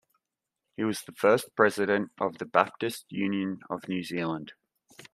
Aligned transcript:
He 0.77 0.83
was 0.83 1.03
the 1.03 1.11
first 1.11 1.55
president 1.55 2.09
of 2.19 2.39
the 2.39 2.45
Baptist 2.47 3.05
Union 3.11 3.59
of 3.69 3.87
New 3.87 4.01
Zealand. 4.03 4.53